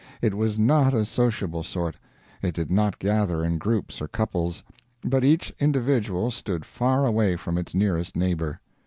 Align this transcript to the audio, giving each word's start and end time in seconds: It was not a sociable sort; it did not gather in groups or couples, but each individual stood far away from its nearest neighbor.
It 0.19 0.33
was 0.33 0.57
not 0.57 0.95
a 0.95 1.05
sociable 1.05 1.61
sort; 1.61 1.95
it 2.41 2.55
did 2.55 2.71
not 2.71 2.97
gather 2.97 3.43
in 3.45 3.59
groups 3.59 4.01
or 4.01 4.07
couples, 4.07 4.63
but 5.03 5.23
each 5.23 5.53
individual 5.59 6.31
stood 6.31 6.65
far 6.65 7.05
away 7.05 7.35
from 7.35 7.55
its 7.55 7.75
nearest 7.75 8.15
neighbor. 8.15 8.59